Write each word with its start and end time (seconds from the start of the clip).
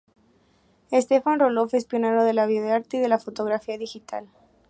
Stefan 0.91 1.39
Roloff 1.39 1.75
es 1.75 1.85
pionero 1.85 2.23
del 2.23 2.39
videoarte 2.47 2.97
y 2.97 3.01
de 3.01 3.07
la 3.07 3.19
fotografía 3.19 3.77
digital. 3.77 4.27